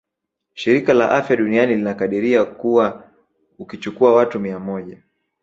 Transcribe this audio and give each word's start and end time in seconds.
Shirika 0.53 0.93
la 0.93 1.09
afya 1.11 1.35
duniani 1.35 1.75
linakadiria 1.75 2.45
kuwa 2.45 3.03
ukichukua 3.59 4.13
watu 4.15 4.39
mia 4.39 4.59
moja 4.59 5.01